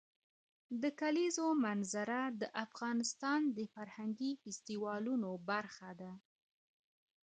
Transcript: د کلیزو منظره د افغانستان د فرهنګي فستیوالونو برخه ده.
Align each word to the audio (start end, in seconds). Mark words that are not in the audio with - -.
د 0.81 0.83
کلیزو 1.01 1.47
منظره 1.65 2.19
د 2.41 2.43
افغانستان 2.65 3.41
د 3.57 3.59
فرهنګي 3.73 4.31
فستیوالونو 4.41 5.29
برخه 5.49 5.89
ده. 6.01 6.11